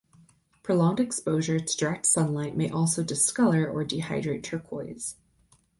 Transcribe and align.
Prolonged 0.63 0.99
exposure 0.99 1.59
to 1.59 1.77
direct 1.77 2.07
sunlight 2.07 2.57
may 2.57 2.67
also 2.71 3.03
discolour 3.03 3.69
or 3.69 3.85
dehydrate 3.85 4.41
turquoise. 4.41 5.17